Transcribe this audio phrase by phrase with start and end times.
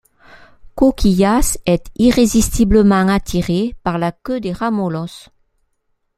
[0.73, 5.29] Kokiyas est irrésistiblement attiré par la queue des Ramoloss.